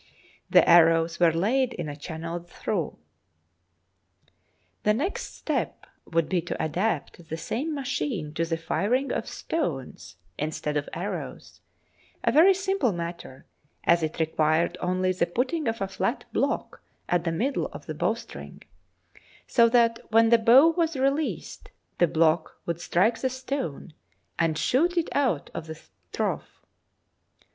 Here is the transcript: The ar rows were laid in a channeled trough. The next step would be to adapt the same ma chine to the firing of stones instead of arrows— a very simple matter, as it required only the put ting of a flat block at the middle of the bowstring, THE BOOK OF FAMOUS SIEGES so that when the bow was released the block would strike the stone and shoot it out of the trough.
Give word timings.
The 0.49 0.67
ar 0.67 0.87
rows 0.87 1.19
were 1.19 1.31
laid 1.31 1.73
in 1.73 1.87
a 1.87 1.95
channeled 1.95 2.49
trough. 2.49 2.95
The 4.81 4.95
next 4.95 5.35
step 5.35 5.85
would 6.05 6.27
be 6.27 6.41
to 6.41 6.63
adapt 6.63 7.29
the 7.29 7.37
same 7.37 7.75
ma 7.75 7.83
chine 7.83 8.33
to 8.33 8.43
the 8.43 8.57
firing 8.57 9.11
of 9.11 9.27
stones 9.29 10.15
instead 10.39 10.75
of 10.75 10.89
arrows— 10.93 11.61
a 12.23 12.31
very 12.31 12.55
simple 12.55 12.91
matter, 12.91 13.45
as 13.83 14.01
it 14.01 14.19
required 14.19 14.75
only 14.81 15.11
the 15.11 15.27
put 15.27 15.49
ting 15.49 15.67
of 15.67 15.81
a 15.81 15.87
flat 15.87 16.25
block 16.33 16.81
at 17.07 17.23
the 17.23 17.31
middle 17.31 17.67
of 17.67 17.85
the 17.85 17.93
bowstring, 17.93 18.63
THE 18.65 18.65
BOOK 18.65 18.65
OF 18.65 19.21
FAMOUS 19.21 19.23
SIEGES 19.35 19.55
so 19.55 19.69
that 19.69 19.99
when 20.11 20.29
the 20.29 20.39
bow 20.39 20.69
was 20.69 20.97
released 20.97 21.69
the 21.99 22.07
block 22.07 22.59
would 22.65 22.81
strike 22.81 23.19
the 23.19 23.29
stone 23.29 23.93
and 24.39 24.57
shoot 24.57 24.97
it 24.97 25.09
out 25.15 25.51
of 25.53 25.67
the 25.67 25.79
trough. 26.11 26.63